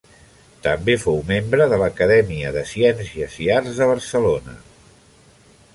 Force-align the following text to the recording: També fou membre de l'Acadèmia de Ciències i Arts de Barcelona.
També 0.67 0.95
fou 1.01 1.19
membre 1.27 1.67
de 1.73 1.79
l'Acadèmia 1.83 2.55
de 2.57 2.65
Ciències 2.73 3.37
i 3.45 3.53
Arts 3.61 3.79
de 3.83 3.91
Barcelona. 3.95 4.57